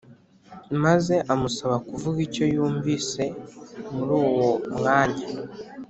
maze 0.83 1.15
amusaba 1.33 1.75
kuvuga 1.87 2.17
icyo 2.27 2.45
yumvise 2.55 3.23
muri 3.93 4.13
uwo 4.25 4.49
mwanya 4.77 5.25